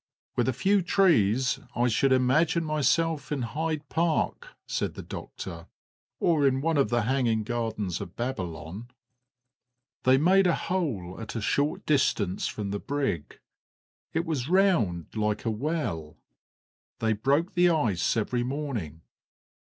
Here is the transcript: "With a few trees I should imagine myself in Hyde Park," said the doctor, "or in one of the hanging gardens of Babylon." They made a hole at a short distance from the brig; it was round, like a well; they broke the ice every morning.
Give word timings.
"With 0.35 0.49
a 0.49 0.51
few 0.51 0.81
trees 0.81 1.59
I 1.75 1.87
should 1.87 2.11
imagine 2.11 2.63
myself 2.65 3.31
in 3.31 3.43
Hyde 3.43 3.87
Park," 3.87 4.47
said 4.65 4.95
the 4.95 5.03
doctor, 5.03 5.67
"or 6.19 6.47
in 6.47 6.59
one 6.61 6.77
of 6.77 6.89
the 6.89 7.03
hanging 7.03 7.43
gardens 7.43 8.01
of 8.01 8.15
Babylon." 8.15 8.89
They 10.01 10.17
made 10.17 10.47
a 10.47 10.55
hole 10.55 11.19
at 11.21 11.35
a 11.35 11.39
short 11.41 11.85
distance 11.85 12.47
from 12.47 12.71
the 12.71 12.79
brig; 12.79 13.37
it 14.11 14.25
was 14.25 14.49
round, 14.49 15.15
like 15.15 15.45
a 15.45 15.51
well; 15.51 16.17
they 16.97 17.13
broke 17.13 17.53
the 17.53 17.69
ice 17.69 18.17
every 18.17 18.41
morning. 18.41 19.03